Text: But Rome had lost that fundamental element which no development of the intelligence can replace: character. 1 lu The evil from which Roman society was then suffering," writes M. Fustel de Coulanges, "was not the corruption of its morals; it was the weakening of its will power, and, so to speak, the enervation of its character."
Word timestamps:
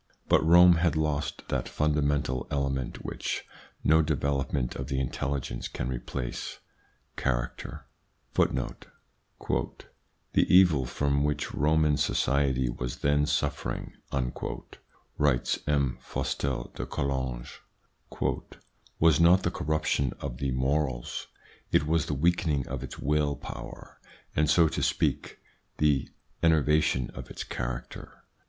But 0.27 0.43
Rome 0.43 0.77
had 0.77 0.95
lost 0.95 1.43
that 1.49 1.69
fundamental 1.69 2.47
element 2.49 3.05
which 3.05 3.45
no 3.83 4.01
development 4.01 4.75
of 4.75 4.87
the 4.87 4.99
intelligence 4.99 5.67
can 5.67 5.89
replace: 5.89 6.57
character. 7.15 7.85
1 8.35 8.55
lu 8.55 9.67
The 10.33 10.51
evil 10.51 10.87
from 10.87 11.23
which 11.23 11.53
Roman 11.53 11.97
society 11.97 12.67
was 12.67 13.01
then 13.01 13.27
suffering," 13.27 13.93
writes 15.19 15.59
M. 15.67 15.99
Fustel 16.01 16.71
de 16.73 16.87
Coulanges, 16.87 17.59
"was 18.99 19.19
not 19.19 19.43
the 19.43 19.51
corruption 19.51 20.13
of 20.19 20.41
its 20.41 20.51
morals; 20.55 21.27
it 21.71 21.85
was 21.85 22.07
the 22.07 22.15
weakening 22.15 22.67
of 22.67 22.81
its 22.81 22.97
will 22.97 23.35
power, 23.35 23.99
and, 24.35 24.49
so 24.49 24.67
to 24.67 24.81
speak, 24.81 25.37
the 25.77 26.09
enervation 26.41 27.11
of 27.11 27.29
its 27.29 27.43
character." 27.43 28.23